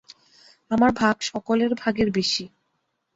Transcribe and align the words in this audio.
আমার 0.71 0.91
ভাগ 0.91 1.15
সকলের 1.21 1.71
ভাগের 1.75 2.09
বেশি। 2.11 2.43